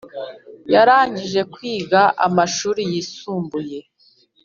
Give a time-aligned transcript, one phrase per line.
[0.73, 3.79] Yarangije kwiga amashuri yisumbuye